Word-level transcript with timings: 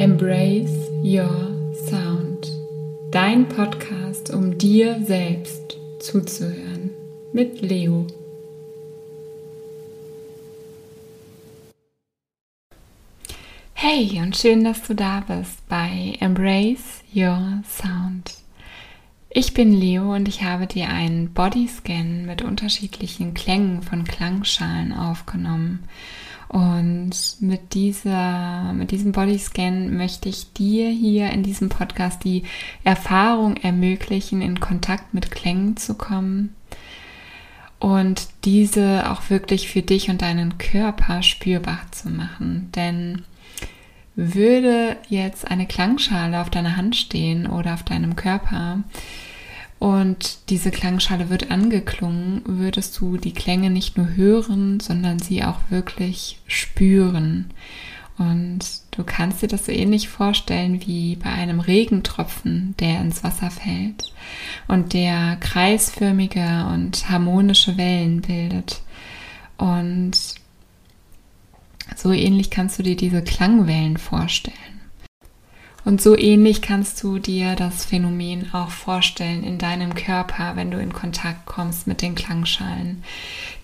Embrace 0.00 0.88
Your 1.04 1.74
Sound. 1.86 2.50
Dein 3.10 3.46
Podcast, 3.46 4.32
um 4.32 4.56
dir 4.56 4.98
selbst 5.04 5.76
zuzuhören. 5.98 6.88
Mit 7.34 7.60
Leo. 7.60 8.06
Hey 13.74 14.18
und 14.22 14.38
schön, 14.38 14.64
dass 14.64 14.86
du 14.86 14.94
da 14.94 15.20
bist 15.20 15.68
bei 15.68 16.16
Embrace 16.20 17.02
Your 17.14 17.62
Sound. 17.68 18.36
Ich 19.28 19.52
bin 19.52 19.74
Leo 19.74 20.14
und 20.14 20.28
ich 20.28 20.42
habe 20.42 20.66
dir 20.66 20.88
einen 20.88 21.34
Bodyscan 21.34 22.24
mit 22.24 22.40
unterschiedlichen 22.40 23.34
Klängen 23.34 23.82
von 23.82 24.04
Klangschalen 24.04 24.94
aufgenommen. 24.94 25.86
Und 26.50 27.12
mit 27.38 27.74
dieser, 27.74 28.72
mit 28.72 28.90
diesem 28.90 29.12
Bodyscan 29.12 29.96
möchte 29.96 30.28
ich 30.28 30.52
dir 30.52 30.90
hier 30.90 31.30
in 31.30 31.44
diesem 31.44 31.68
Podcast 31.68 32.24
die 32.24 32.42
Erfahrung 32.82 33.56
ermöglichen, 33.56 34.42
in 34.42 34.58
Kontakt 34.58 35.14
mit 35.14 35.30
Klängen 35.30 35.76
zu 35.76 35.94
kommen 35.94 36.56
und 37.78 38.28
diese 38.44 39.08
auch 39.10 39.30
wirklich 39.30 39.68
für 39.68 39.82
dich 39.82 40.10
und 40.10 40.22
deinen 40.22 40.58
Körper 40.58 41.22
spürbar 41.22 41.78
zu 41.92 42.10
machen. 42.10 42.72
Denn 42.74 43.22
würde 44.16 44.96
jetzt 45.08 45.48
eine 45.48 45.66
Klangschale 45.66 46.40
auf 46.40 46.50
deiner 46.50 46.76
Hand 46.76 46.96
stehen 46.96 47.46
oder 47.46 47.74
auf 47.74 47.84
deinem 47.84 48.16
Körper, 48.16 48.80
und 49.80 50.50
diese 50.50 50.70
Klangschale 50.70 51.30
wird 51.30 51.50
angeklungen, 51.50 52.42
würdest 52.44 53.00
du 53.00 53.16
die 53.16 53.32
Klänge 53.32 53.70
nicht 53.70 53.96
nur 53.96 54.14
hören, 54.14 54.78
sondern 54.78 55.18
sie 55.18 55.42
auch 55.42 55.58
wirklich 55.70 56.38
spüren. 56.46 57.46
Und 58.18 58.58
du 58.90 59.04
kannst 59.04 59.40
dir 59.40 59.48
das 59.48 59.64
so 59.64 59.72
ähnlich 59.72 60.10
vorstellen 60.10 60.86
wie 60.86 61.16
bei 61.16 61.30
einem 61.30 61.60
Regentropfen, 61.60 62.74
der 62.78 63.00
ins 63.00 63.24
Wasser 63.24 63.50
fällt 63.50 64.12
und 64.68 64.92
der 64.92 65.36
kreisförmige 65.40 66.66
und 66.74 67.08
harmonische 67.08 67.78
Wellen 67.78 68.20
bildet. 68.20 68.82
Und 69.56 70.12
so 71.96 72.12
ähnlich 72.12 72.50
kannst 72.50 72.78
du 72.78 72.82
dir 72.82 72.96
diese 72.96 73.22
Klangwellen 73.22 73.96
vorstellen. 73.96 74.79
Und 75.84 76.02
so 76.02 76.16
ähnlich 76.16 76.60
kannst 76.60 77.02
du 77.02 77.18
dir 77.18 77.56
das 77.56 77.84
Phänomen 77.84 78.52
auch 78.52 78.70
vorstellen 78.70 79.42
in 79.44 79.58
deinem 79.58 79.94
Körper, 79.94 80.52
wenn 80.54 80.70
du 80.70 80.78
in 80.78 80.92
Kontakt 80.92 81.46
kommst 81.46 81.86
mit 81.86 82.02
den 82.02 82.14
Klangschalen, 82.14 83.02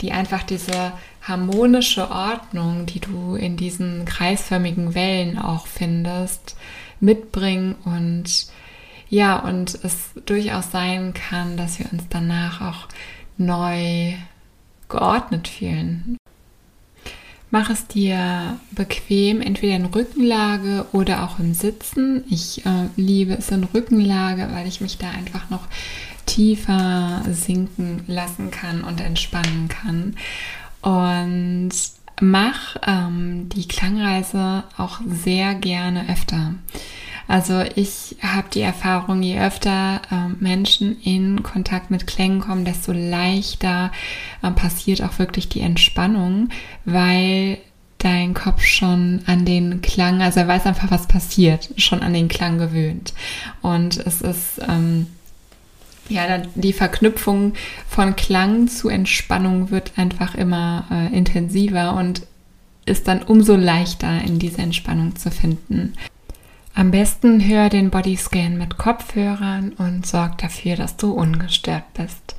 die 0.01 0.13
einfach 0.13 0.43
diese 0.43 0.93
harmonische 1.23 2.11
Ordnung, 2.11 2.87
die 2.87 3.01
du 3.01 3.35
in 3.35 3.57
diesen 3.57 4.05
kreisförmigen 4.07 4.95
Wellen 4.95 5.39
auch 5.39 5.67
findest, 5.67 6.57
mitbringen 7.01 7.75
und 7.85 8.47
ja, 9.09 9.39
und 9.39 9.79
es 9.85 10.11
durchaus 10.25 10.73
sein 10.73 11.15
kann, 11.15 11.57
dass 11.57 11.79
wir 11.79 11.87
uns 11.93 12.05
danach 12.09 12.61
auch 12.61 12.89
neu 13.37 14.15
geordnet 14.89 15.49
fühlen. 15.49 16.17
Mach 17.59 17.71
es 17.71 17.87
dir 17.87 18.61
bequem, 18.73 19.41
entweder 19.41 19.77
in 19.77 19.87
Rückenlage 19.87 20.85
oder 20.93 21.25
auch 21.25 21.39
im 21.39 21.55
Sitzen. 21.55 22.23
Ich 22.29 22.67
äh, 22.67 22.89
liebe 22.97 23.33
es 23.33 23.51
in 23.51 23.65
Rückenlage, 23.65 24.51
weil 24.53 24.69
ich 24.69 24.83
mich 24.83 24.99
da 24.99 25.09
einfach 25.09 25.49
noch 25.49 25.67
tiefer 26.27 27.23
sinken 27.31 28.03
lassen 28.09 28.51
kann 28.51 28.85
und 28.85 29.01
entspannen 29.01 29.69
kann. 29.69 30.17
Und 30.83 31.71
mach 32.21 32.77
ähm, 32.87 33.49
die 33.49 33.67
Klangreise 33.67 34.65
auch 34.77 35.01
sehr 35.09 35.55
gerne 35.55 36.11
öfter. 36.11 36.57
Also 37.29 37.63
ich 37.75 38.17
habe 38.23 38.49
die 38.53 38.61
Erfahrung, 38.61 39.23
je 39.23 39.41
öfter 39.41 40.01
äh, 40.11 40.29
Menschen 40.39 41.01
in 41.03 41.43
Kontakt 41.43 41.91
mit 41.91 42.07
Klängen 42.07 42.41
kommen, 42.41 42.65
desto 42.65 42.93
leichter 42.93 43.91
äh, 44.43 44.51
passiert 44.53 45.03
auch 45.03 45.19
wirklich 45.19 45.49
die 45.49 45.61
Entspannung, 45.61 46.51
weil 46.85 47.59
dein 47.99 48.35
Kopf 48.35 48.63
schon 48.63 49.23
an 49.27 49.45
den 49.45 49.81
Klang, 49.81 50.21
also 50.23 50.41
er 50.41 50.49
weiß 50.49 50.67
einfach, 50.67 50.91
was 50.91 51.09
passiert, 51.09 51.71
schon 51.77 52.03
an 52.03 52.15
den 52.15 52.29
Klang 52.29 52.59
gewöhnt. 52.59 53.13
Und 53.63 53.97
es 53.97 54.21
ist 54.21 54.61
ähm, 54.69 55.09
ja 56.09 56.39
die 56.55 56.73
Verknüpfung 56.73 57.55
von 57.89 58.15
Klang 58.15 58.69
zu 58.69 58.89
Entspannung 58.89 59.71
wird 59.71 59.93
einfach 59.97 60.35
immer 60.35 60.85
äh, 60.91 61.17
intensiver 61.17 61.95
und 61.95 62.23
ist 62.85 63.09
dann 63.09 63.23
umso 63.23 63.57
leichter 63.57 64.23
in 64.23 64.39
diese 64.39 64.63
Entspannung 64.63 65.17
zu 65.17 65.33
finden. 65.33 65.95
Am 66.79 66.91
besten 66.91 67.41
hör 67.41 67.71
den 67.71 67.89
Bodyscan 67.89 68.59
mit 68.59 68.77
Kopfhörern 68.77 69.73
und 69.79 70.05
sorg 70.05 70.37
dafür, 70.37 70.77
dass 70.77 70.99
du 70.99 71.11
ungestört 71.11 71.85
bist. 71.95 72.37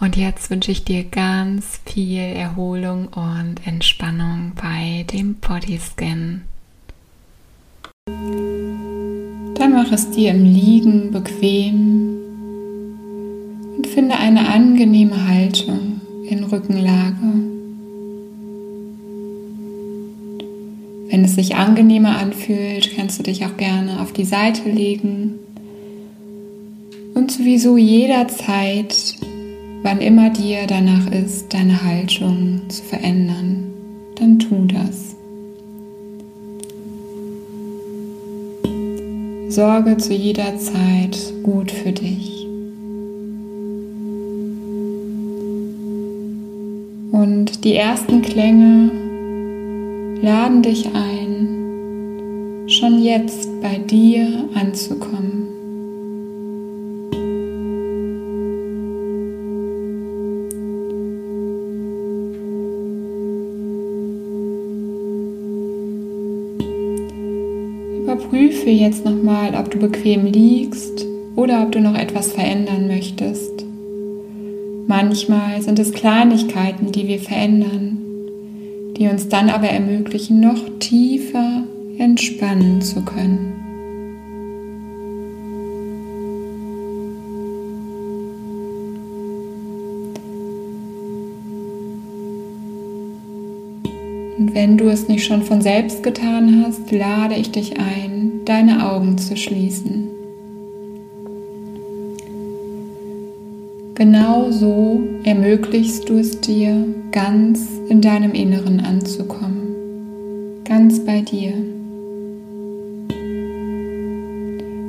Und 0.00 0.16
jetzt 0.16 0.48
wünsche 0.48 0.70
ich 0.70 0.84
dir 0.84 1.04
ganz 1.04 1.82
viel 1.84 2.22
Erholung 2.22 3.08
und 3.08 3.66
Entspannung 3.66 4.52
bei 4.54 5.04
dem 5.12 5.34
Bodyscan. 5.34 6.46
Dann 8.06 9.72
mach 9.74 9.92
es 9.92 10.10
dir 10.10 10.30
im 10.30 10.44
Liegen 10.44 11.10
bequem 11.10 12.16
und 13.76 13.86
finde 13.88 14.16
eine 14.16 14.48
angenehme 14.48 15.28
Haltung 15.28 16.00
in 16.26 16.44
Rückenlage. 16.44 17.55
Sich 21.36 21.54
angenehmer 21.54 22.18
anfühlt, 22.18 22.96
kannst 22.96 23.18
du 23.18 23.22
dich 23.22 23.44
auch 23.44 23.56
gerne 23.58 24.00
auf 24.00 24.12
die 24.12 24.24
Seite 24.24 24.68
legen 24.70 25.38
und 27.14 27.30
sowieso 27.30 27.76
jederzeit, 27.76 29.14
wann 29.82 30.00
immer 30.00 30.30
dir 30.30 30.66
danach 30.66 31.10
ist, 31.12 31.52
deine 31.52 31.82
Haltung 31.84 32.62
zu 32.68 32.82
verändern, 32.82 33.66
dann 34.18 34.38
tu 34.38 34.66
das. 34.66 35.14
Sorge 39.54 39.98
zu 39.98 40.14
jeder 40.14 40.58
Zeit 40.58 41.18
gut 41.42 41.70
für 41.70 41.92
dich. 41.92 42.46
Und 47.12 47.64
die 47.64 47.74
ersten 47.74 48.22
Klänge 48.22 49.05
laden 50.26 50.60
dich 50.60 50.88
ein, 50.92 52.66
schon 52.68 53.00
jetzt 53.00 53.48
bei 53.62 53.78
dir 53.78 54.48
anzukommen. 54.56 55.46
Überprüfe 68.02 68.70
jetzt 68.70 69.04
nochmal, 69.04 69.54
ob 69.54 69.70
du 69.70 69.78
bequem 69.78 70.26
liegst 70.26 71.06
oder 71.36 71.62
ob 71.62 71.70
du 71.70 71.80
noch 71.80 71.96
etwas 71.96 72.32
verändern 72.32 72.88
möchtest. 72.88 73.64
Manchmal 74.88 75.62
sind 75.62 75.78
es 75.78 75.92
Kleinigkeiten, 75.92 76.90
die 76.90 77.06
wir 77.06 77.20
verändern, 77.20 78.05
die 78.96 79.08
uns 79.08 79.28
dann 79.28 79.50
aber 79.50 79.68
ermöglichen, 79.68 80.40
noch 80.40 80.62
tiefer 80.78 81.64
entspannen 81.98 82.80
zu 82.80 83.02
können. 83.02 83.52
Und 94.38 94.54
wenn 94.54 94.76
du 94.76 94.88
es 94.88 95.08
nicht 95.08 95.24
schon 95.24 95.42
von 95.42 95.62
selbst 95.62 96.02
getan 96.02 96.64
hast, 96.64 96.90
lade 96.92 97.34
ich 97.34 97.50
dich 97.50 97.78
ein, 97.78 98.44
deine 98.44 98.90
Augen 98.90 99.18
zu 99.18 99.36
schließen. 99.36 100.15
Genau 103.98 104.50
so 104.50 105.00
ermöglichst 105.24 106.06
du 106.06 106.18
es 106.18 106.38
dir, 106.42 106.86
ganz 107.12 107.66
in 107.88 108.02
deinem 108.02 108.32
Inneren 108.32 108.80
anzukommen, 108.80 110.62
ganz 110.66 111.00
bei 111.00 111.22
dir. 111.22 111.54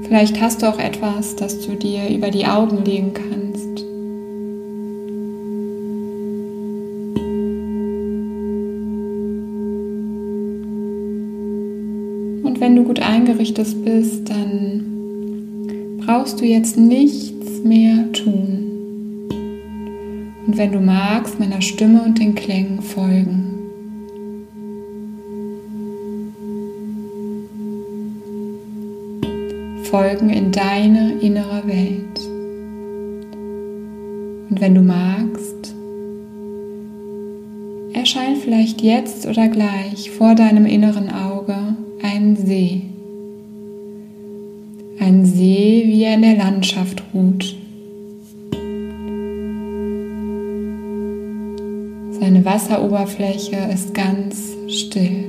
Vielleicht 0.04 0.42
hast 0.42 0.62
du 0.62 0.66
auch 0.66 0.78
etwas, 0.78 1.38
das 1.38 1.66
du 1.66 1.76
dir 1.76 2.10
über 2.10 2.32
die 2.32 2.46
Augen 2.48 2.84
legen 2.84 3.14
kannst. 3.14 3.86
Und 12.46 12.60
wenn 12.60 12.76
du 12.76 12.84
gut 12.84 13.00
eingerichtet 13.00 13.86
bist, 13.86 14.30
dann 14.30 14.84
brauchst 16.06 16.42
du 16.42 16.46
jetzt 16.46 16.76
nichts 16.76 17.64
mehr 17.64 18.12
tun 18.12 18.57
und 20.48 20.58
wenn 20.58 20.72
du 20.72 20.80
magst, 20.80 21.40
meiner 21.40 21.62
Stimme 21.62 22.02
und 22.02 22.20
den 22.20 22.34
Klängen 22.34 22.82
folgen. 22.82 23.54
folgen 29.90 30.30
in 30.30 30.52
deine 30.52 31.14
innere 31.22 31.66
Welt. 31.66 32.20
Und 34.50 34.60
wenn 34.60 34.76
du 34.76 34.82
magst, 34.82 35.74
erscheint 37.94 38.40
vielleicht 38.40 38.82
jetzt 38.82 39.26
oder 39.26 39.48
gleich 39.48 40.12
vor 40.12 40.36
deinem 40.36 40.66
inneren 40.66 41.10
Auge 41.10 41.76
ein 42.04 42.36
See. 42.36 42.84
Ein 45.00 45.26
See, 45.26 45.84
wie 45.88 46.04
er 46.04 46.16
in 46.16 46.22
der 46.22 46.36
Landschaft 46.36 47.04
ruht. 47.14 47.56
Wasseroberfläche 52.48 53.58
ist 53.74 53.94
ganz 53.94 54.56
still. 54.70 55.26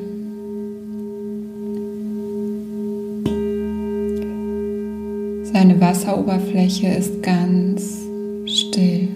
Seine 5.53 5.81
Wasseroberfläche 5.81 6.87
ist 6.87 7.21
ganz 7.25 8.07
still. 8.47 9.09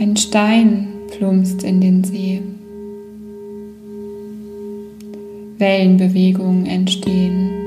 Ein 0.00 0.16
Stein 0.16 0.88
plumpst 1.16 1.62
in 1.62 1.80
den 1.80 2.02
See. 2.02 2.42
Wellenbewegungen 5.58 6.66
entstehen. 6.66 7.65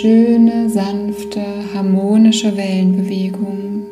Schöne, 0.00 0.70
sanfte, 0.70 1.42
harmonische 1.74 2.56
Wellenbewegungen, 2.56 3.84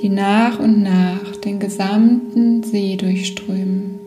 die 0.00 0.10
nach 0.10 0.60
und 0.60 0.84
nach 0.84 1.34
den 1.38 1.58
gesamten 1.58 2.62
See 2.62 2.94
durchströmen. 2.94 3.98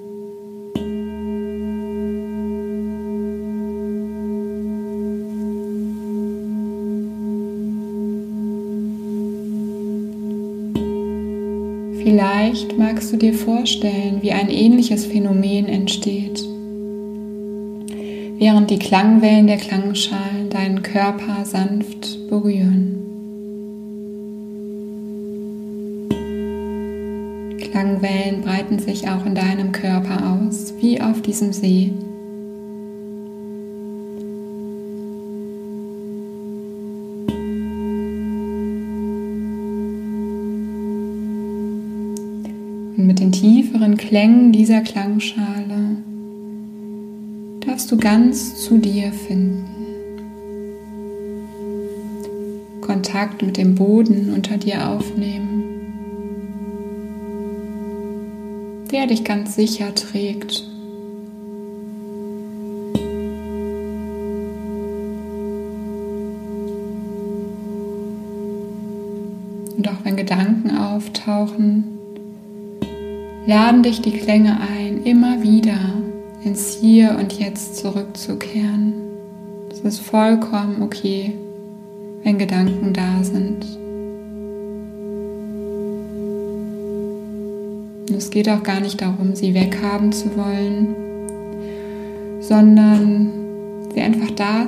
Vielleicht 12.02 12.78
magst 12.78 13.12
du 13.12 13.18
dir 13.18 13.34
vorstellen, 13.34 14.20
wie 14.22 14.32
ein 14.32 14.50
ähnliches 14.50 15.06
Phänomen 15.06 15.66
entsteht, 15.66 16.49
während 18.40 18.70
die 18.70 18.80
Klangwellen 18.80 19.48
der 19.48 19.58
Klangschalen 19.58 20.50
deinen 20.50 20.82
Körper 20.82 21.44
sanft 21.44 22.30
berühren. 22.30 22.96
Klangwellen 27.60 28.42
breiten 28.42 28.80
sich 28.80 29.10
auch 29.10 29.26
in 29.26 29.36
deinem 29.36 29.74
Körper 29.74 30.38
aus, 30.48 30.74
wie 30.80 31.02
auf 31.02 31.22
diesem 31.22 31.52
See. 31.52 31.92
Und 42.96 43.06
mit 43.06 43.20
den 43.20 43.34
tieferen 43.34 43.98
Klängen 43.98 44.54
dieser 44.54 44.80
Klangschale 44.82 45.98
darfst 47.70 47.92
du 47.92 47.98
ganz 47.98 48.56
zu 48.64 48.80
dir 48.80 49.12
finden. 49.12 49.68
Kontakt 52.82 53.44
mit 53.44 53.58
dem 53.58 53.76
Boden 53.76 54.34
unter 54.34 54.58
dir 54.58 54.90
aufnehmen, 54.90 55.64
der 58.92 59.06
dich 59.06 59.24
ganz 59.24 59.56
sicher 59.56 59.94
trägt. 59.94 60.64
Und 69.78 69.88
auch 69.88 70.04
wenn 70.04 70.16
Gedanken 70.16 70.76
auftauchen, 70.76 71.84
laden 73.46 73.84
dich 73.84 74.02
die 74.02 74.14
Klänge 74.14 74.58
ein, 74.60 75.04
immer 75.04 75.44
wieder 75.44 75.78
ins 76.44 76.76
Hier 76.76 77.16
und 77.20 77.34
Jetzt 77.34 77.78
zurückzukehren. 77.78 78.94
Es 79.72 79.82
ist 79.82 80.00
vollkommen 80.00 80.82
okay, 80.82 81.34
wenn 82.24 82.38
Gedanken 82.38 82.94
da 82.94 83.24
sind. 83.24 83.66
Und 88.10 88.16
es 88.16 88.30
geht 88.30 88.50
auch 88.50 88.64
gar 88.64 88.80
nicht 88.80 89.02
darum, 89.02 89.36
sie 89.36 89.54
weghaben 89.54 90.12
zu 90.12 90.36
wollen, 90.36 90.96
sondern 92.42 93.32
sie 93.94 94.02
einfach 94.02 94.32
da 94.32 94.68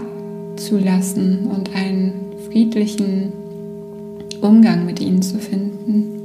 zu 0.57 0.77
lassen 0.77 1.47
und 1.47 1.75
einen 1.75 2.13
friedlichen 2.49 3.31
Umgang 4.41 4.85
mit 4.85 4.99
ihnen 4.99 5.21
zu 5.21 5.39
finden 5.39 6.21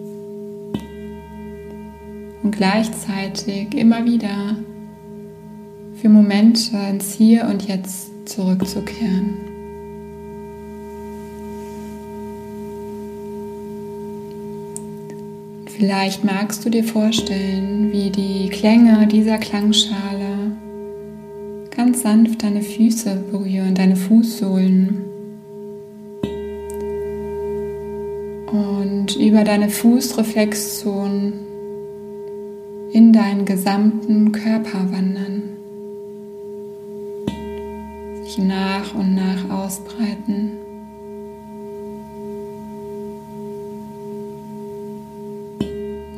und 2.42 2.56
gleichzeitig 2.56 3.74
immer 3.74 4.04
wieder 4.04 4.56
für 6.06 6.12
Momente 6.12 6.76
ins 6.88 7.14
Hier 7.14 7.48
und 7.50 7.66
Jetzt 7.66 8.28
zurückzukehren. 8.28 9.34
Vielleicht 15.66 16.22
magst 16.22 16.64
du 16.64 16.70
dir 16.70 16.84
vorstellen, 16.84 17.90
wie 17.90 18.10
die 18.10 18.48
Klänge 18.50 19.08
dieser 19.08 19.38
Klangschale 19.38 20.52
ganz 21.76 22.02
sanft 22.02 22.44
deine 22.44 22.62
Füße 22.62 23.24
berühren, 23.32 23.74
deine 23.74 23.96
Fußsohlen. 23.96 25.02
Und 28.52 29.16
über 29.16 29.42
deine 29.42 29.70
Fußreflexzonen 29.70 31.32
in 32.92 33.12
deinen 33.12 33.44
gesamten 33.44 34.30
Körper 34.30 34.92
wandern, 34.92 35.35
nach 38.38 38.94
und 38.94 39.14
nach 39.14 39.50
ausbreiten. 39.50 40.52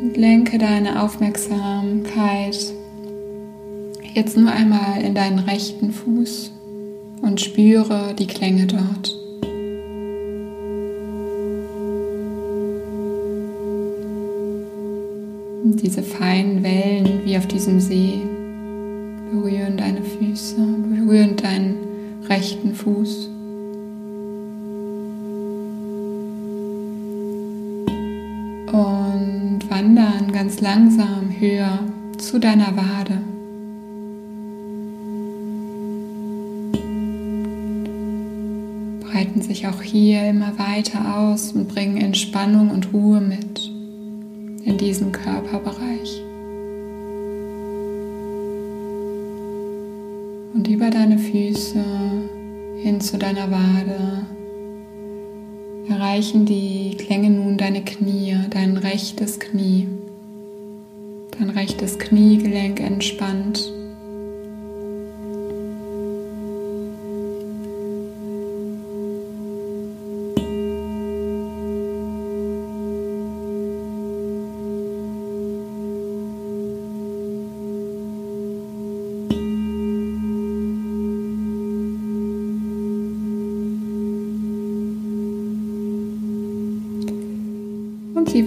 Und 0.00 0.16
lenke 0.16 0.58
deine 0.58 1.02
Aufmerksamkeit 1.02 2.58
jetzt 4.14 4.36
nur 4.36 4.50
einmal 4.50 5.02
in 5.02 5.14
deinen 5.14 5.38
rechten 5.38 5.92
Fuß 5.92 6.52
und 7.22 7.40
spüre 7.40 8.14
die 8.18 8.26
Klänge 8.26 8.66
dort. 8.66 9.18
diese 15.88 16.02
feinen 16.02 16.62
Wellen 16.62 17.24
wie 17.24 17.36
auf 17.38 17.46
diesem 17.46 17.80
See 17.80 18.20
berühren 19.30 19.76
deinen 19.76 19.87
rechten 22.38 22.72
Fuß. 22.72 23.30
Und 28.70 29.58
wandern 29.68 30.30
ganz 30.32 30.60
langsam 30.60 31.32
höher 31.36 31.80
zu 32.16 32.38
deiner 32.38 32.76
Wade. 32.76 33.18
Breiten 39.00 39.42
sich 39.42 39.66
auch 39.66 39.82
hier 39.82 40.28
immer 40.30 40.56
weiter 40.58 41.18
aus 41.18 41.50
und 41.52 41.66
bringen 41.66 41.96
Entspannung 41.96 42.70
und 42.70 42.92
Ruhe 42.92 43.20
mit 43.20 43.68
in 44.64 44.78
diesem 44.78 45.10
Körperbereich. 45.10 46.22
Und 50.54 50.68
über 50.68 50.90
deine 50.90 51.18
Füße 51.18 52.07
hin 52.82 53.00
zu 53.00 53.18
deiner 53.18 53.50
Wade 53.50 54.26
erreichen 55.88 56.44
die 56.44 56.96
Klänge 56.96 57.30
nun 57.30 57.56
deine 57.56 57.82
Knie, 57.82 58.36
dein 58.50 58.76
rechtes 58.76 59.40
Knie. 59.40 59.88
Dein 61.38 61.50
rechtes 61.50 61.98
Kniegelenk 61.98 62.27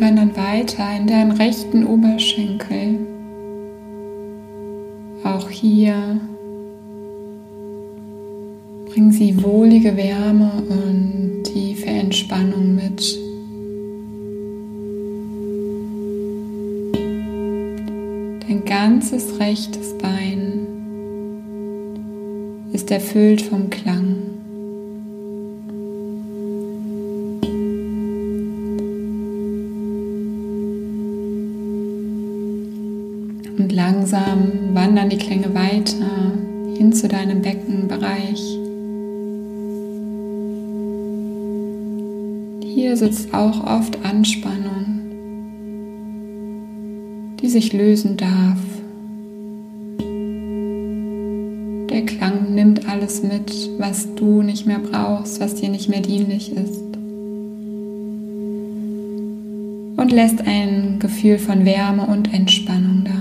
wandern 0.01 0.35
weiter 0.35 0.83
in 0.97 1.05
deinen 1.05 1.31
rechten 1.31 1.85
Oberschenkel. 1.85 2.97
Auch 5.23 5.47
hier 5.49 6.19
bringen 8.87 9.11
sie 9.11 9.41
wohlige 9.43 9.95
Wärme 9.95 10.51
und 10.67 11.43
tiefe 11.43 11.85
Entspannung 11.85 12.75
mit. 12.75 13.17
Dein 18.47 18.65
ganzes 18.65 19.39
rechtes 19.39 19.95
Bein 19.99 20.67
ist 22.73 22.89
erfüllt 22.89 23.43
vom 23.43 23.69
Klang. 23.69 24.30
Langsam 34.11 34.73
wandern 34.73 35.09
die 35.09 35.17
Klänge 35.17 35.53
weiter 35.53 36.33
hin 36.77 36.91
zu 36.93 37.07
deinem 37.07 37.41
Beckenbereich. 37.41 38.41
Hier 42.63 42.97
sitzt 42.97 43.33
auch 43.33 43.65
oft 43.65 44.03
Anspannung, 44.03 44.99
die 47.41 47.47
sich 47.47 47.73
lösen 47.73 48.17
darf. 48.17 48.59
Der 51.89 52.05
Klang 52.05 52.55
nimmt 52.55 52.89
alles 52.89 53.23
mit, 53.23 53.69
was 53.77 54.13
du 54.15 54.41
nicht 54.41 54.65
mehr 54.65 54.79
brauchst, 54.79 55.39
was 55.39 55.55
dir 55.55 55.69
nicht 55.69 55.89
mehr 55.89 56.01
dienlich 56.01 56.51
ist. 56.51 56.81
Und 59.97 60.11
lässt 60.11 60.45
ein 60.45 60.97
Gefühl 60.99 61.37
von 61.37 61.65
Wärme 61.65 62.07
und 62.07 62.33
Entspannung 62.33 63.03
da. 63.05 63.20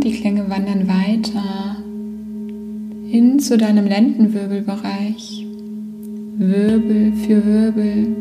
Und 0.00 0.06
die 0.06 0.18
Klänge 0.18 0.48
wandern 0.48 0.88
weiter 0.88 1.76
hin 3.10 3.38
zu 3.38 3.58
deinem 3.58 3.86
Lendenwirbelbereich, 3.86 5.46
Wirbel 6.38 7.12
für 7.12 7.44
Wirbel. 7.44 8.16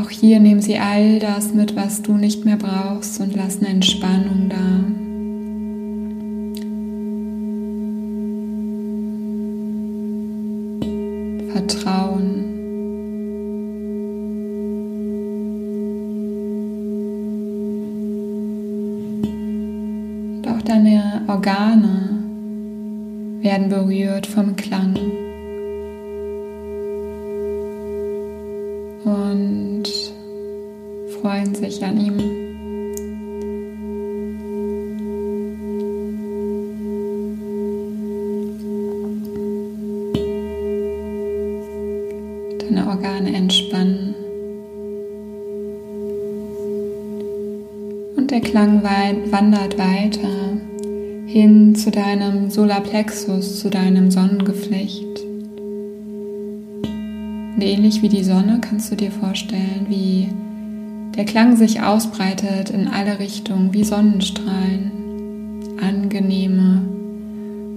Auch 0.00 0.08
hier 0.08 0.38
nehmen 0.38 0.62
sie 0.62 0.78
all 0.78 1.18
das 1.18 1.52
mit, 1.52 1.74
was 1.74 2.02
du 2.02 2.12
nicht 2.12 2.44
mehr 2.44 2.58
brauchst 2.58 3.20
und 3.20 3.34
lassen 3.34 3.64
Entspannung 3.64 4.48
da. 4.48 4.84
Vertrauen. 11.54 12.41
Deine 20.64 21.22
Organe 21.26 22.22
werden 23.42 23.68
berührt 23.68 24.26
vom 24.26 24.54
Klang. 24.56 24.96
Und 29.04 29.84
freuen 31.20 31.54
sich 31.54 31.84
an 31.84 32.00
ihm. 32.00 32.18
Deine 42.58 42.86
Organe 42.88 43.34
entspannen. 43.34 44.14
Und 48.16 48.30
der 48.30 48.40
Klang 48.40 48.82
wandert 48.82 49.78
weiter 49.78 50.51
hin 51.32 51.74
zu 51.74 51.90
deinem 51.90 52.50
Solarplexus, 52.50 53.60
zu 53.60 53.70
deinem 53.70 54.10
Sonnengeflecht. 54.10 55.20
Und 57.54 57.62
ähnlich 57.62 58.02
wie 58.02 58.10
die 58.10 58.22
Sonne 58.22 58.60
kannst 58.60 58.92
du 58.92 58.96
dir 58.96 59.10
vorstellen, 59.10 59.86
wie 59.88 60.28
der 61.16 61.24
Klang 61.24 61.56
sich 61.56 61.80
ausbreitet 61.80 62.68
in 62.68 62.86
alle 62.86 63.18
Richtungen 63.18 63.72
wie 63.72 63.82
Sonnenstrahlen. 63.82 64.92
Angenehme, 65.80 66.82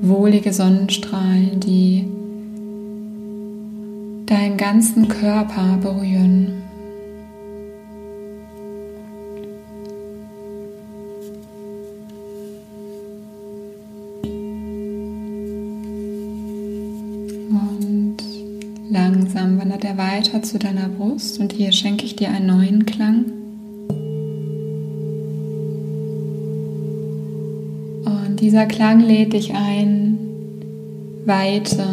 wohlige 0.02 0.52
Sonnenstrahlen, 0.52 1.62
die 1.62 2.06
deinen 4.26 4.58
ganzen 4.58 5.08
Körper 5.08 5.78
berühren. 5.82 6.65
Langsam 19.46 19.60
wandert 19.60 19.84
er 19.84 19.98
weiter 19.98 20.42
zu 20.42 20.58
deiner 20.58 20.90
Brust 20.90 21.40
und 21.40 21.54
hier 21.54 21.72
schenke 21.72 22.04
ich 22.04 22.16
dir 22.16 22.30
einen 22.30 22.48
neuen 22.48 22.86
Klang. 22.88 23.26
Und 28.06 28.38
dieser 28.42 28.66
Klang 28.66 29.02
lädt 29.02 29.34
dich 29.34 29.54
ein, 29.54 30.18
Weite 31.26 31.86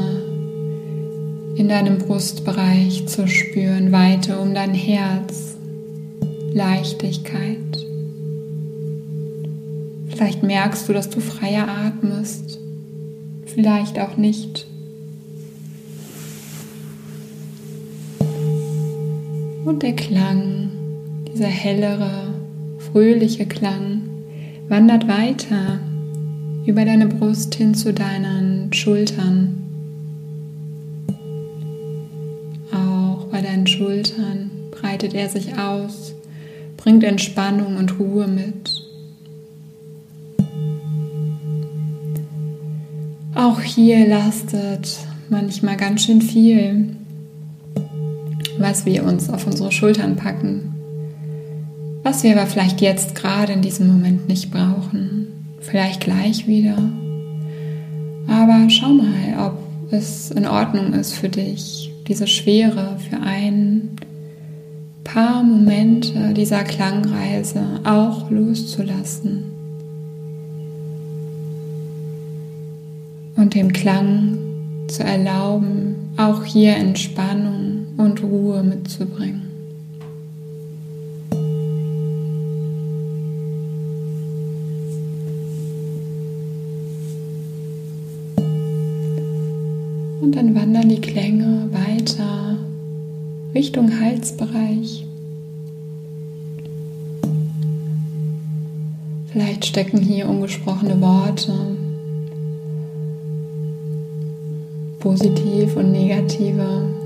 in 1.57 1.69
deinem 1.69 1.99
Brustbereich 1.99 3.07
zu 3.07 3.29
spüren, 3.29 3.93
Weite 3.93 4.39
um 4.39 4.55
dein 4.55 4.73
Herz, 4.73 5.57
Leichtigkeit. 6.55 7.59
Vielleicht 10.09 10.43
merkst 10.43 10.89
du, 10.89 10.95
dass 10.95 11.11
du 11.11 11.21
freier 11.21 11.69
atmest, 11.69 12.59
vielleicht 13.45 13.99
auch 13.99 14.17
nicht. 14.17 14.72
Und 19.73 19.83
der 19.83 19.97
Klang, 19.97 20.69
dieser 21.33 21.47
hellere, 21.47 22.35
fröhliche 22.77 23.47
Klang, 23.47 24.03
wandert 24.69 25.09
weiter 25.09 25.81
über 26.67 26.85
deine 26.85 27.07
Brust 27.07 27.55
hin 27.55 27.75
zu 27.75 27.95
deinen 27.95 28.71
Schultern. 28.75 29.63
Auch 32.71 33.25
bei 33.33 33.41
deinen 33.41 33.67
Schultern 33.67 34.51
breitet 34.73 35.15
er 35.15 35.31
sich 35.31 35.59
aus, 35.59 36.15
bringt 36.77 37.03
Entspannung 37.03 37.79
und 37.79 37.99
Ruhe 37.99 38.29
mit. 38.29 38.71
Auch 43.35 43.63
hier 43.63 44.07
lastet 44.07 44.99
manchmal 45.31 45.79
ganz 45.79 46.05
schön 46.05 46.21
viel 46.21 46.97
was 48.63 48.87
wir 48.87 49.05
uns 49.05 49.29
auf 49.29 49.47
unsere 49.47 49.73
Schultern 49.73 50.17
packen, 50.17 50.75
was 52.03 52.23
wir 52.23 52.33
aber 52.33 52.47
vielleicht 52.47 52.81
jetzt 52.81 53.15
gerade 53.15 53.53
in 53.53 53.63
diesem 53.63 53.89
Moment 53.89 54.29
nicht 54.29 54.51
brauchen, 54.51 55.27
vielleicht 55.61 56.01
gleich 56.01 56.47
wieder. 56.47 56.77
Aber 58.29 58.71
schau 58.71 58.89
mal, 58.89 59.47
ob 59.47 59.93
es 59.93 60.31
in 60.31 60.47
Ordnung 60.47 60.95
ist 60.95 61.13
für 61.13 61.29
dich, 61.29 61.93
diese 62.09 62.27
Schwere 62.27 62.97
für 63.11 63.21
ein 63.21 63.91
paar 65.05 65.43
Momente 65.43 66.33
dieser 66.33 66.63
Klangreise 66.63 67.63
auch 67.85 68.31
loszulassen. 68.31 69.45
Und 73.37 73.55
dem 73.55 73.73
Klang 73.73 74.39
zu 74.89 75.03
erlauben, 75.03 75.97
auch 76.17 76.45
hier 76.45 76.77
Entspannung 76.77 77.62
und 77.97 78.23
Ruhe 78.23 78.63
mitzubringen. 78.63 79.43
Und 90.21 90.33
dann 90.37 90.55
wandern 90.55 90.89
die 90.89 91.01
Klänge 91.01 91.69
weiter 91.73 92.57
Richtung 93.55 94.01
Halsbereich. 94.01 95.07
Vielleicht 99.33 99.65
stecken 99.65 99.99
hier 99.99 100.29
ungesprochene 100.29 101.01
Worte, 101.01 101.53
positiv 105.01 105.77
und 105.77 105.93
negative 105.93 107.02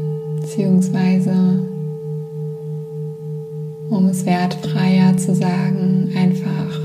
beziehungsweise 0.46 1.32
um 3.90 4.06
es 4.08 4.24
wertfreier 4.24 5.16
zu 5.16 5.34
sagen, 5.34 6.12
einfach 6.16 6.78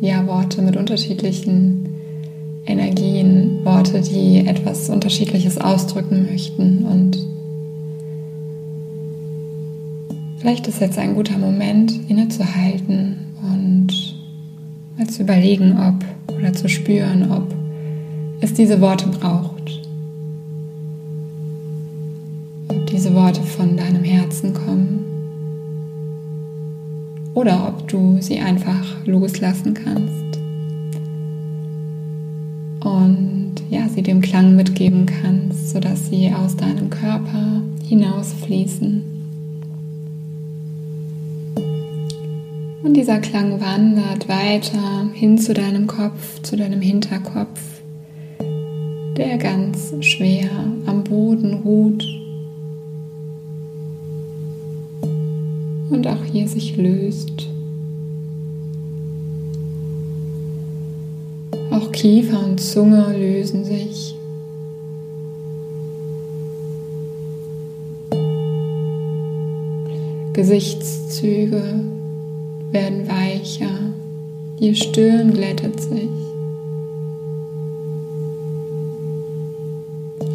ja 0.00 0.26
Worte 0.26 0.60
mit 0.60 0.76
unterschiedlichen 0.76 1.88
Energien, 2.66 3.64
Worte, 3.64 4.02
die 4.02 4.46
etwas 4.46 4.90
Unterschiedliches 4.90 5.58
ausdrücken 5.58 6.26
möchten. 6.30 6.84
Und 6.84 7.18
vielleicht 10.38 10.66
ist 10.66 10.80
jetzt 10.80 10.98
ein 10.98 11.14
guter 11.14 11.38
Moment, 11.38 11.98
innezuhalten 12.08 13.16
und 13.42 14.16
mal 14.98 15.06
zu 15.06 15.22
überlegen, 15.22 15.78
ob 15.78 16.34
oder 16.36 16.52
zu 16.52 16.68
spüren, 16.68 17.30
ob 17.30 17.54
es 18.42 18.52
diese 18.52 18.80
Worte 18.82 19.06
braucht. 19.08 19.56
Ob 22.68 22.86
diese 22.86 23.05
Worte 23.16 23.42
von 23.42 23.78
deinem 23.78 24.04
Herzen 24.04 24.52
kommen. 24.52 25.02
Oder 27.32 27.68
ob 27.68 27.88
du 27.88 28.18
sie 28.20 28.38
einfach 28.38 28.84
loslassen 29.06 29.72
kannst. 29.72 30.38
Und 32.84 33.54
ja, 33.70 33.88
sie 33.88 34.02
dem 34.02 34.20
Klang 34.20 34.54
mitgeben 34.54 35.06
kannst, 35.06 35.70
sodass 35.70 36.10
sie 36.10 36.30
aus 36.30 36.56
deinem 36.56 36.90
Körper 36.90 37.62
hinausfließen. 37.88 39.02
Und 42.84 42.94
dieser 42.94 43.20
Klang 43.20 43.58
wandert 43.62 44.28
weiter 44.28 45.08
hin 45.14 45.38
zu 45.38 45.54
deinem 45.54 45.86
Kopf, 45.86 46.42
zu 46.42 46.54
deinem 46.54 46.82
Hinterkopf, 46.82 47.80
der 49.16 49.38
ganz 49.38 49.94
schwer 50.00 50.50
am 50.84 51.02
Boden 51.02 51.54
ruht 51.64 52.04
und 55.90 56.06
auch 56.06 56.24
hier 56.30 56.48
sich 56.48 56.76
löst. 56.76 57.48
Auch 61.70 61.92
Kiefer 61.92 62.44
und 62.44 62.60
Zunge 62.60 63.14
lösen 63.18 63.64
sich. 63.64 64.14
Gesichtszüge 70.32 71.80
werden 72.70 73.08
weicher, 73.08 73.94
die 74.60 74.74
Stirn 74.74 75.32
glättet 75.32 75.80
sich. 75.80 76.10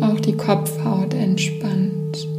Auch 0.02 0.20
die 0.20 0.36
Kopfhaut 0.36 1.14
entspannt. 1.14 2.31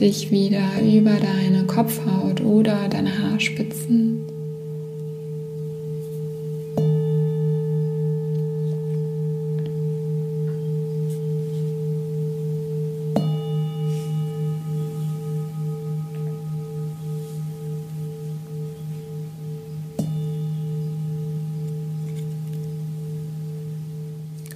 Dich 0.00 0.30
wieder 0.30 0.80
über 0.80 1.16
deine 1.16 1.64
Kopfhaut 1.64 2.40
oder 2.40 2.88
deine 2.88 3.18
Haarspitzen. 3.18 4.24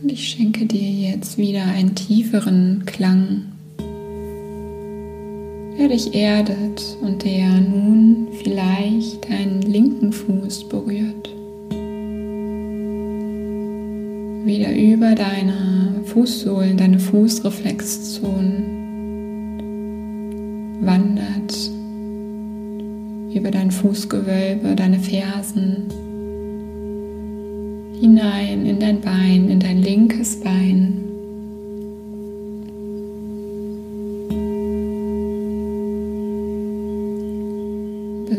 Und 0.01 0.11
ich 0.11 0.29
schenke 0.29 0.67
dir 0.67 0.89
jetzt 0.89 1.37
wieder 1.39 1.65
einen 1.65 1.95
tieferen 1.95 2.85
Klang, 2.87 3.52
der 5.83 5.89
dich 5.89 6.15
erdet 6.15 6.97
und 7.01 7.25
der 7.25 7.49
nun 7.49 8.29
vielleicht 8.41 9.29
deinen 9.29 9.63
linken 9.63 10.13
Fuß 10.13 10.69
berührt. 10.69 11.35
Wieder 14.45 14.73
über 14.77 15.17
deine 15.17 16.03
Fußsohlen, 16.05 16.77
deine 16.77 17.01
Fußreflexzonen 17.01 18.63
wandert, 20.83 21.71
über 23.35 23.51
dein 23.51 23.73
Fußgewölbe, 23.73 24.77
deine 24.77 25.01
Fersen 25.01 25.89
hinein 28.01 28.67
in 28.67 28.79
dein 28.79 29.01
Bein, 29.01 29.49
in 29.51 29.59
dein 29.59 29.83
linkes 29.83 30.39
Bein. 30.39 31.02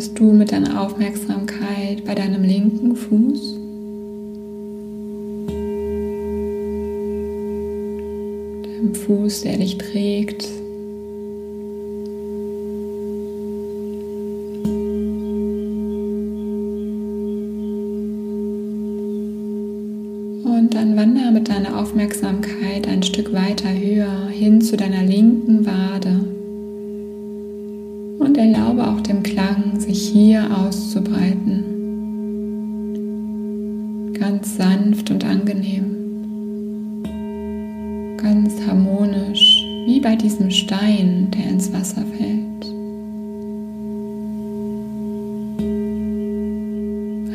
Bist 0.03 0.19
du 0.19 0.33
mit 0.33 0.51
deiner 0.51 0.81
Aufmerksamkeit 0.81 2.03
bei 2.03 2.13
deinem 2.13 2.43
linken 2.43 2.93
Fuß? 2.93 3.53
Deinem 8.63 8.95
Fuß, 8.95 9.43
der 9.43 9.59
dich 9.59 9.77
trägt, 9.77 10.45
diesem 40.23 40.49
Stein, 40.49 41.29
der 41.31 41.49
ins 41.51 41.71
Wasser 41.73 42.03
fällt. 42.17 42.65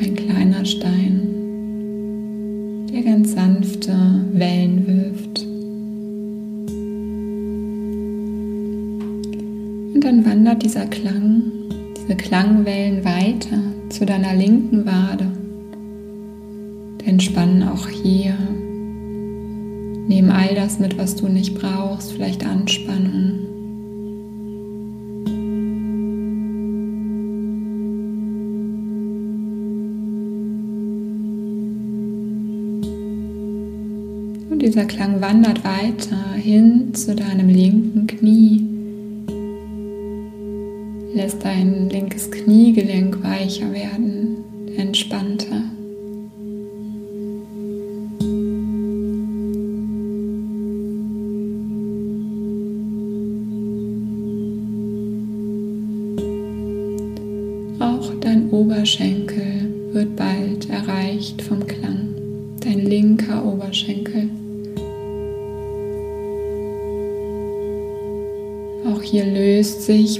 Ein 0.03 0.15
kleiner 0.17 0.65
Stein 0.65 1.29
der 2.93 3.03
ganz 3.03 3.33
sanfte 3.33 3.93
Wellen 4.33 4.87
wirft. 4.87 5.45
Und 9.95 10.01
dann 10.03 10.25
wandert 10.25 10.63
dieser 10.63 10.87
Klang, 10.87 11.43
diese 11.97 12.17
Klangwellen 12.17 13.05
weiter 13.05 13.59
zu 13.91 14.07
deiner 14.07 14.35
linken 14.35 14.87
Wade. 14.87 15.31
Entspannen 17.05 17.63
auch 17.69 17.89
hier. 17.89 18.37
Nehmen 20.09 20.31
all 20.31 20.55
das 20.55 20.79
mit, 20.79 20.97
was 20.97 21.17
du 21.17 21.29
nicht 21.29 21.55
brauchst, 21.55 22.13
vielleicht 22.13 22.45
Anspannung. 22.45 23.41
Und 34.49 34.63
dieser 34.63 34.87
Klang 34.87 35.21
wandert 35.21 35.63
weiter 35.63 36.33
hin 36.37 36.95
zu 36.95 37.15
deinem 37.15 37.51
linken 37.51 38.07
Knie. 38.07 38.65
Lässt 41.15 41.45
dein 41.45 41.91
linkes 41.91 42.31
Kniegelenk 42.31 43.23
weicher 43.23 43.71
werden, 43.73 44.39
entspannter. 44.75 45.68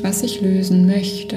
Was 0.03 0.23
ich 0.23 0.41
lösen 0.41 0.87
möchte. 0.87 1.37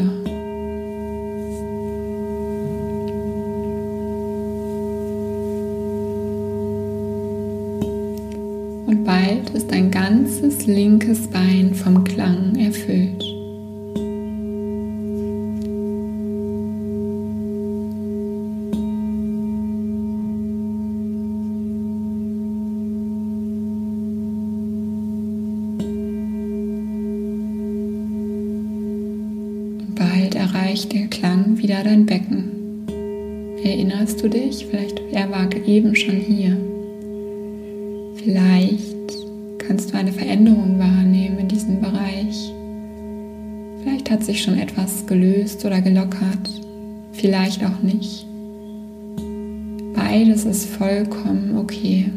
Und 8.88 9.04
bald 9.06 9.50
ist 9.52 9.71
ein 9.71 9.91
ganzes 9.91 10.65
linkes 10.65 11.28
Bein 11.28 11.74
vom 11.74 12.04
Klang 12.04 12.56
erfüllt. 12.56 13.20
Eben 35.71 35.95
schon 35.95 36.15
hier. 36.15 36.57
Vielleicht 38.15 39.17
kannst 39.60 39.93
du 39.93 39.97
eine 39.97 40.12
Veränderung 40.12 40.77
wahrnehmen 40.77 41.39
in 41.39 41.47
diesem 41.47 41.79
Bereich. 41.79 42.51
Vielleicht 43.81 44.12
hat 44.12 44.23
sich 44.23 44.43
schon 44.43 44.57
etwas 44.57 45.05
gelöst 45.07 45.63
oder 45.65 45.81
gelockert, 45.81 46.49
vielleicht 47.13 47.63
auch 47.63 47.81
nicht. 47.81 48.25
Beides 49.95 50.45
ist 50.45 50.65
vollkommen 50.65 51.57
okay. 51.57 52.12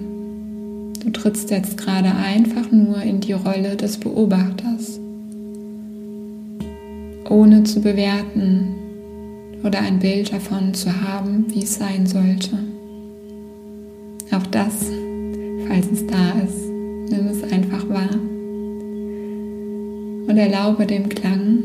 Du 1.04 1.10
trittst 1.10 1.50
jetzt 1.50 1.76
gerade 1.76 2.12
einfach 2.12 2.70
nur 2.72 3.00
in 3.02 3.20
die 3.20 3.32
Rolle 3.32 3.76
des 3.76 3.98
Beobachters, 3.98 4.98
ohne 7.28 7.62
zu 7.62 7.80
bewerten 7.80 8.74
oder 9.62 9.80
ein 9.80 10.00
Bild 10.00 10.32
davon 10.32 10.74
zu 10.74 10.90
haben, 11.02 11.46
wie 11.48 11.62
es 11.62 11.76
sein 11.76 12.06
sollte. 12.06 12.73
Das, 14.54 14.86
falls 15.66 15.86
es 15.90 16.06
da 16.06 16.30
ist, 16.38 16.68
nimm 17.10 17.26
es 17.26 17.42
einfach 17.52 17.88
wahr. 17.88 18.14
Und 20.28 20.38
erlaube 20.38 20.86
dem 20.86 21.08
Klang, 21.08 21.64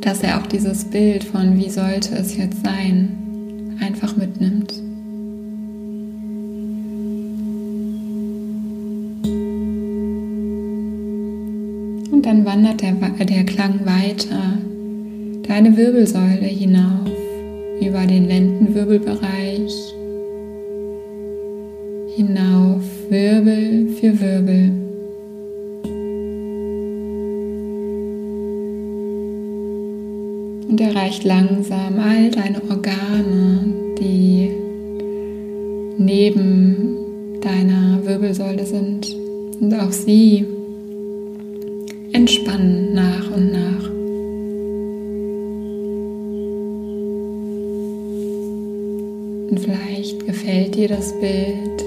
dass 0.00 0.22
er 0.22 0.40
auch 0.40 0.46
dieses 0.46 0.84
Bild 0.84 1.22
von 1.22 1.58
wie 1.58 1.68
sollte 1.68 2.14
es 2.14 2.38
jetzt 2.38 2.64
sein, 2.64 3.76
einfach 3.78 4.16
mitnimmt. 4.16 4.72
Und 12.10 12.22
dann 12.22 12.46
wandert 12.46 12.80
der, 12.80 12.94
der 12.94 13.44
Klang 13.44 13.80
weiter, 13.84 14.54
deine 15.46 15.76
Wirbelsäule 15.76 16.46
hinauf, 16.46 17.10
über 17.82 18.06
den 18.06 18.28
Lendenwirbelbereich, 18.28 19.43
hinauf, 22.16 22.82
Wirbel 23.10 23.88
für 23.88 24.20
Wirbel. 24.20 24.84
und 30.74 30.80
erreicht 30.80 31.22
langsam 31.22 32.00
all 32.00 32.32
deine 32.32 32.60
Organe, 32.68 33.60
die 34.00 34.50
neben 35.98 36.96
deiner 37.40 38.04
Wirbelsäule 38.04 38.66
sind. 38.66 39.14
Und 39.60 39.72
auch 39.72 39.92
sie 39.92 40.44
entspannen 42.12 42.92
nach 42.92 43.30
und 43.36 43.52
nach. 43.52 43.88
Und 49.50 49.60
vielleicht 49.60 50.26
gefällt 50.26 50.74
dir 50.74 50.88
das 50.88 51.12
Bild, 51.20 51.84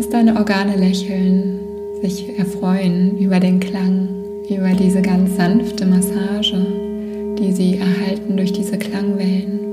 dass 0.00 0.08
deine 0.08 0.36
Organe 0.36 0.76
lächeln, 0.76 1.60
sich 2.00 2.38
erfreuen 2.38 3.18
über 3.18 3.38
den 3.38 3.60
Klang, 3.60 4.08
über 4.48 4.70
diese 4.72 5.02
ganz 5.02 5.36
sanfte 5.36 5.84
Massage 5.84 6.56
die 7.40 7.52
sie 7.52 7.78
erhalten 7.78 8.36
durch 8.36 8.52
diese 8.52 8.76
Klangwellen. 8.76 9.69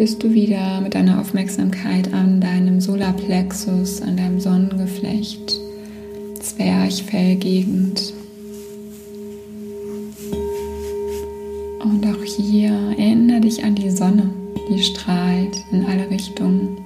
Bist 0.00 0.22
du 0.22 0.32
wieder 0.32 0.80
mit 0.80 0.94
deiner 0.94 1.20
Aufmerksamkeit 1.20 2.10
an 2.14 2.40
deinem 2.40 2.80
Solarplexus, 2.80 4.00
an 4.00 4.16
deinem 4.16 4.40
Sonnengeflecht, 4.40 5.60
Zwerchfellgegend. 6.40 8.14
Und 11.84 12.06
auch 12.06 12.24
hier 12.24 12.70
erinnere 12.96 13.42
dich 13.42 13.62
an 13.62 13.74
die 13.74 13.90
Sonne, 13.90 14.30
die 14.70 14.82
strahlt 14.82 15.62
in 15.70 15.84
alle 15.84 16.08
Richtungen, 16.08 16.78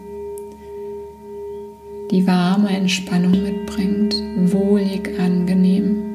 die 2.11 2.27
warme 2.27 2.71
Entspannung 2.71 3.41
mitbringt, 3.45 4.17
wohlig 4.53 5.09
angenehm. 5.21 6.14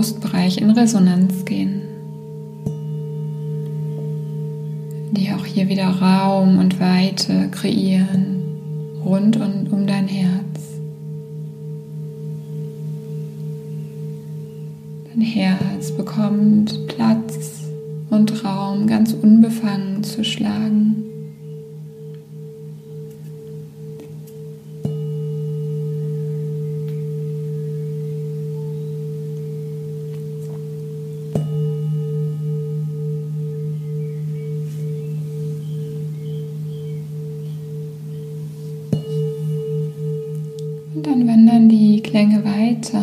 Brustbereich 0.00 0.56
in 0.56 0.70
Resonanz 0.70 1.44
gehen, 1.44 1.82
die 5.10 5.30
auch 5.30 5.44
hier 5.44 5.68
wieder 5.68 5.88
Raum 5.88 6.56
und 6.56 6.80
Weite 6.80 7.50
kreieren 7.50 8.40
rund 9.04 9.36
und 9.36 9.70
um 9.70 9.86
dein 9.86 10.08
Herz. 10.08 10.80
Dein 15.12 15.20
Herz 15.20 15.92
bekommt 15.92 16.86
Platz 16.88 17.64
und 18.08 18.42
Raum 18.42 18.86
ganz 18.86 19.12
unbefangen 19.12 20.02
zu 20.02 20.24
schlagen. 20.24 20.99
Klänge 42.00 42.44
weiter 42.44 43.02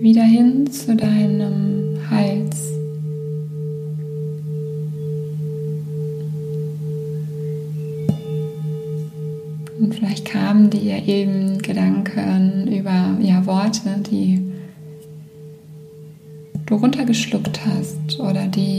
wieder 0.00 0.22
hin 0.22 0.70
zu 0.70 0.94
deinem 0.94 1.98
Hals. 2.10 2.70
Und 9.78 9.94
vielleicht 9.94 10.24
kamen 10.24 10.70
dir 10.70 11.06
eben 11.06 11.58
Gedanken 11.58 12.68
über 12.72 13.16
ja, 13.20 13.44
Worte, 13.46 14.02
die 14.10 14.40
du 16.66 16.74
runtergeschluckt 16.76 17.60
hast 17.64 18.20
oder 18.20 18.46
die 18.46 18.77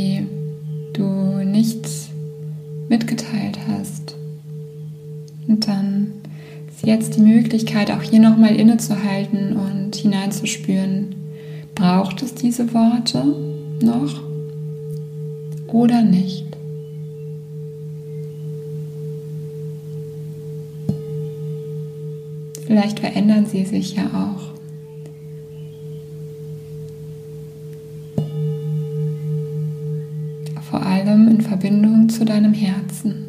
Möglichkeit, 7.50 7.90
auch 7.90 8.04
hier 8.04 8.20
nochmal 8.20 8.56
innezuhalten 8.56 9.54
und 9.54 9.96
hineinzuspüren, 9.96 11.16
braucht 11.74 12.22
es 12.22 12.36
diese 12.36 12.76
Worte 12.76 13.26
noch 13.82 14.22
oder 15.66 16.04
nicht? 16.04 16.46
Vielleicht 22.68 23.00
verändern 23.00 23.48
sie 23.48 23.66
sich 23.66 23.96
ja 23.96 24.04
auch. 24.14 24.52
Vor 30.70 30.86
allem 30.86 31.28
in 31.30 31.42
Verbindung 31.42 32.10
zu 32.10 32.26
deinem 32.26 32.54
Herzen. 32.54 33.29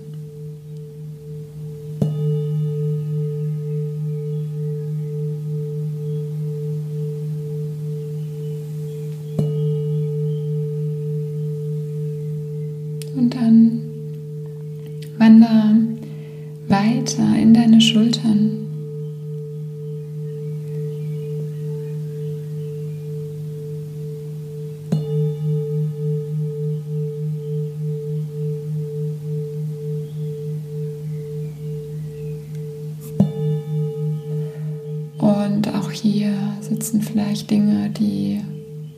Vielleicht 37.21 37.51
Dinge, 37.51 37.91
die 37.91 38.41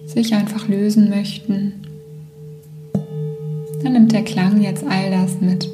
sich 0.07 0.35
einfach 0.35 0.69
lösen 0.69 1.11
möchten. 1.11 1.73
Dann 3.83 3.95
nimmt 3.95 4.13
der 4.13 4.23
Klang 4.23 4.63
jetzt 4.63 4.85
all 4.85 5.11
das 5.11 5.41
mit. 5.41 5.69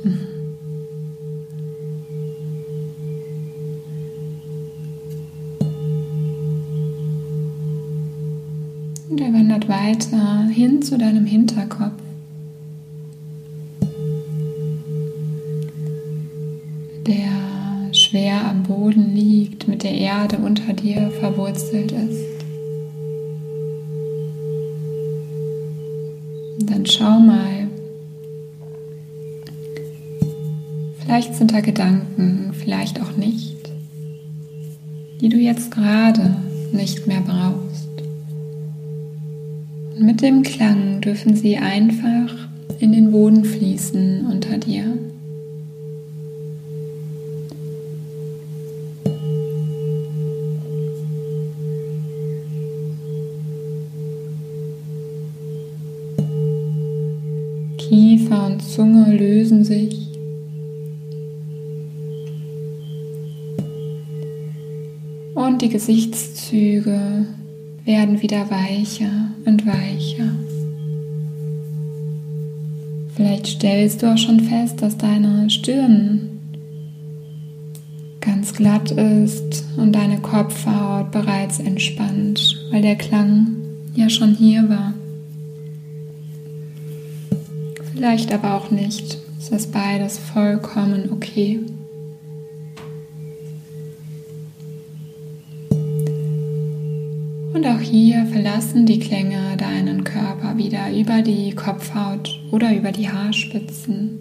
Und 9.11 9.21
er 9.21 9.33
wandert 9.33 9.69
weiter 9.69 10.49
hin 10.49 10.81
zu 10.81 10.97
deinem 10.97 11.27
Hinterkopf. 11.27 11.93
Der 17.07 17.93
schwer 17.93 18.47
am 18.47 18.63
Boden 18.63 19.15
liegt, 19.15 19.69
mit 19.69 19.83
der 19.83 19.93
Erde 19.93 20.39
unter 20.39 20.73
dir 20.73 21.11
verwurzelt 21.21 21.93
ist. 21.93 22.38
Dann 26.71 26.87
schau 26.87 27.19
mal, 27.19 27.69
vielleicht 31.01 31.35
sind 31.35 31.53
da 31.53 31.61
Gedanken, 31.61 32.53
vielleicht 32.53 33.01
auch 33.01 33.17
nicht, 33.17 33.57
die 35.21 35.29
du 35.29 35.37
jetzt 35.37 35.71
gerade 35.71 36.37
nicht 36.73 37.07
mehr 37.07 37.21
brauchst. 37.21 37.89
Und 39.97 40.05
mit 40.05 40.21
dem 40.21 40.43
Klang 40.43 41.01
dürfen 41.01 41.35
sie 41.35 41.57
einfach 41.57 42.35
in 42.79 42.93
den 42.93 43.11
Boden 43.11 43.45
fließen 43.45 44.27
unter 44.27 44.59
dir. 44.59 44.85
Und 58.49 58.63
Zunge 58.63 59.15
lösen 59.15 59.63
sich. 59.63 59.95
Und 65.35 65.61
die 65.61 65.69
Gesichtszüge 65.69 67.27
werden 67.85 68.23
wieder 68.23 68.51
weicher 68.51 69.31
und 69.45 69.67
weicher. 69.67 70.31
Vielleicht 73.15 73.47
stellst 73.47 74.03
du 74.03 74.13
auch 74.13 74.19
schon 74.19 74.41
fest, 74.41 74.81
dass 74.81 74.97
deine 74.97 75.51
Stirn 75.51 76.31
ganz 78.21 78.55
glatt 78.55 78.91
ist 78.93 79.65
und 79.77 79.93
deine 79.93 80.21
Kopfhaut 80.21 81.11
bereits 81.11 81.61
entspannt, 81.61 82.57
weil 82.71 82.83
der 82.83 82.97
Klang 82.97 83.57
ja 83.95 84.09
schon 84.09 84.35
hier 84.35 84.69
war. 84.69 84.95
Vielleicht 87.99 88.33
aber 88.33 88.55
auch 88.55 88.71
nicht. 88.71 89.19
Es 89.41 89.51
ist 89.51 89.73
beides 89.73 90.19
vollkommen 90.19 91.11
okay. 91.11 91.59
Und 97.53 97.67
auch 97.67 97.81
hier 97.81 98.25
verlassen 98.27 98.87
die 98.87 99.01
Klänge 99.01 99.57
deinen 99.57 100.05
Körper 100.05 100.57
wieder 100.57 100.93
über 100.97 101.23
die 101.23 101.57
Kopfhaut 101.57 102.39
oder 102.53 102.73
über 102.73 102.93
die 102.93 103.11
Haarspitzen. 103.11 104.18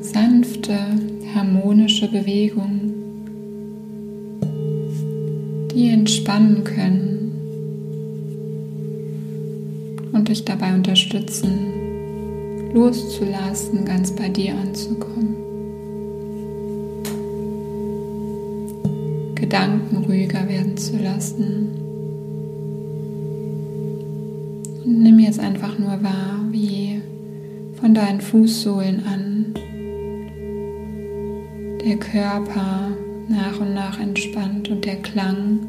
Sanfte 0.00 0.78
harmonische 1.34 2.08
Bewegungen, 2.08 2.92
die 5.74 5.88
entspannen 5.88 6.64
können 6.64 7.32
und 10.12 10.28
dich 10.28 10.44
dabei 10.44 10.74
unterstützen, 10.74 12.72
loszulassen, 12.74 13.84
ganz 13.84 14.12
bei 14.12 14.28
dir 14.28 14.54
anzukommen. 14.54 15.36
Gedanken 19.34 20.04
ruhiger 20.04 20.48
werden 20.48 20.76
zu 20.76 20.96
lassen. 20.98 21.68
Und 24.84 25.02
nimm 25.02 25.18
jetzt 25.18 25.40
einfach 25.40 25.78
nur 25.78 26.02
wahr, 26.02 26.40
wie 26.50 27.00
von 27.80 27.94
deinen 27.94 28.20
Fußsohlen 28.20 29.04
an 29.06 29.31
der 31.84 31.96
Körper 31.96 32.90
nach 33.28 33.58
und 33.58 33.74
nach 33.74 33.98
entspannt 33.98 34.68
und 34.68 34.84
der 34.84 34.96
Klang 34.96 35.60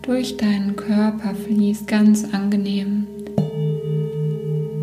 durch 0.00 0.36
deinen 0.36 0.76
Körper 0.76 1.34
fließt 1.34 1.86
ganz 1.86 2.24
angenehm 2.32 3.06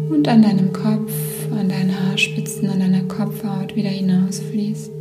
und 0.09 0.27
an 0.27 0.41
deinem 0.43 0.71
Kopf, 0.71 1.11
an 1.51 1.69
deinen 1.69 1.93
Haarspitzen, 1.99 2.69
an 2.69 2.79
deiner 2.79 3.03
Kopfhaut 3.03 3.75
wieder 3.75 3.89
hinausfließt. 3.89 4.98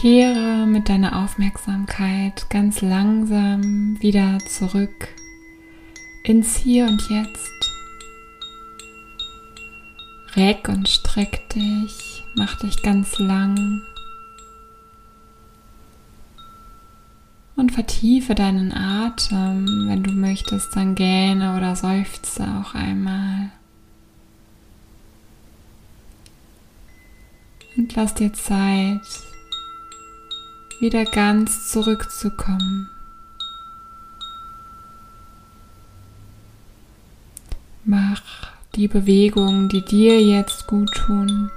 Kehre 0.00 0.66
mit 0.66 0.88
deiner 0.88 1.22
Aufmerksamkeit 1.22 2.48
ganz 2.48 2.80
langsam 2.80 4.00
wieder 4.00 4.38
zurück 4.48 5.08
ins 6.24 6.56
Hier 6.56 6.86
und 6.86 7.02
Jetzt. 7.10 7.70
Reck 10.36 10.70
und 10.70 10.88
streck 10.88 11.50
dich, 11.50 12.24
mach 12.34 12.56
dich 12.60 12.82
ganz 12.82 13.18
lang. 13.18 13.82
Und 17.56 17.72
vertiefe 17.72 18.34
deinen 18.34 18.72
Atem. 18.72 19.86
Wenn 19.86 20.02
du 20.02 20.12
möchtest, 20.12 20.74
dann 20.76 20.94
gähne 20.94 21.58
oder 21.58 21.76
seufze 21.76 22.44
auch 22.44 22.74
einmal. 22.74 23.50
Und 27.76 27.94
lass 27.94 28.14
dir 28.14 28.32
Zeit, 28.32 29.02
wieder 30.80 31.04
ganz 31.04 31.68
zurückzukommen. 31.68 32.88
Mach 37.84 38.22
die 38.74 38.88
Bewegungen, 38.88 39.68
die 39.68 39.84
dir 39.84 40.20
jetzt 40.22 40.66
gut 40.66 40.90
tun. 40.94 41.50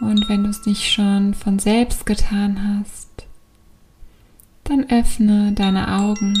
Und 0.00 0.28
wenn 0.28 0.44
du 0.44 0.50
es 0.50 0.64
nicht 0.64 0.92
schon 0.92 1.34
von 1.34 1.58
selbst 1.58 2.06
getan 2.06 2.78
hast, 2.82 3.09
öffne 4.90 5.52
deine 5.52 6.00
Augen 6.00 6.34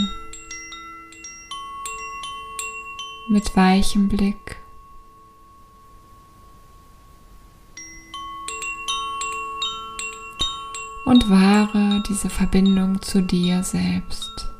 mit 3.28 3.54
weichem 3.56 4.08
Blick. 4.08 4.56
Und 11.04 11.28
wahre 11.30 12.02
diese 12.08 12.28
Verbindung 12.28 13.00
zu 13.02 13.22
dir 13.22 13.62
selbst. 13.62 14.59